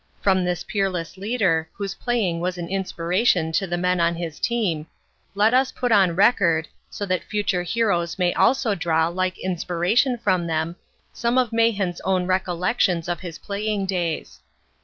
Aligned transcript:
From 0.19 0.43
this 0.43 0.63
peerless 0.63 1.15
leader, 1.15 1.69
whose 1.73 1.93
playing 1.93 2.39
was 2.39 2.57
an 2.57 2.67
inspiration 2.67 3.51
to 3.51 3.67
the 3.67 3.77
men 3.77 3.99
on 3.99 4.15
his 4.15 4.39
team, 4.39 4.87
let 5.35 5.53
us 5.53 5.71
put 5.71 5.91
on 5.91 6.15
record, 6.15 6.67
so 6.89 7.05
that 7.05 7.23
future 7.23 7.61
heroes 7.61 8.17
may 8.17 8.33
also 8.33 8.73
draw 8.73 9.09
like 9.09 9.37
inspiration 9.37 10.17
from 10.17 10.47
them, 10.47 10.75
some 11.13 11.37
of 11.37 11.53
Mahan's 11.53 12.01
own 12.01 12.25
recollections 12.25 13.07
of 13.07 13.19
his 13.19 13.37
playing 13.37 13.85
days. 13.85 14.39